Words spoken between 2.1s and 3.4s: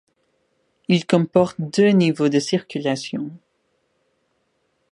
de circulation.